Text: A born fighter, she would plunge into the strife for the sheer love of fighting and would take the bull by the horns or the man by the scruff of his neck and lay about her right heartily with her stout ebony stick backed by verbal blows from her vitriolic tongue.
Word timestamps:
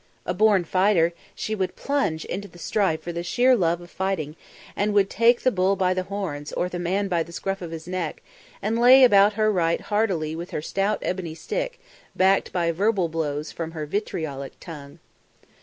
A 0.25 0.33
born 0.33 0.63
fighter, 0.63 1.13
she 1.35 1.53
would 1.53 1.75
plunge 1.75 2.25
into 2.25 2.47
the 2.47 2.57
strife 2.57 3.03
for 3.03 3.11
the 3.13 3.21
sheer 3.21 3.55
love 3.55 3.81
of 3.81 3.91
fighting 3.91 4.35
and 4.75 4.95
would 4.95 5.11
take 5.11 5.41
the 5.41 5.51
bull 5.51 5.75
by 5.75 5.93
the 5.93 6.01
horns 6.09 6.51
or 6.53 6.67
the 6.67 6.79
man 6.79 7.07
by 7.07 7.21
the 7.21 7.31
scruff 7.31 7.61
of 7.61 7.69
his 7.69 7.87
neck 7.87 8.23
and 8.63 8.79
lay 8.81 9.03
about 9.03 9.33
her 9.33 9.51
right 9.51 9.79
heartily 9.79 10.35
with 10.35 10.49
her 10.49 10.61
stout 10.63 10.97
ebony 11.03 11.35
stick 11.35 11.79
backed 12.15 12.51
by 12.51 12.71
verbal 12.71 13.09
blows 13.09 13.51
from 13.51 13.73
her 13.73 13.85
vitriolic 13.85 14.59
tongue. 14.59 14.97